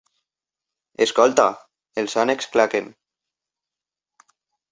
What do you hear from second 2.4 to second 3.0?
claquen!